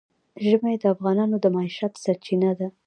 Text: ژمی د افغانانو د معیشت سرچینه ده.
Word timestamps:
ژمی 0.47 0.75
د 0.79 0.83
افغانانو 0.93 1.35
د 1.43 1.45
معیشت 1.55 1.93
سرچینه 2.03 2.51
ده. 2.59 2.67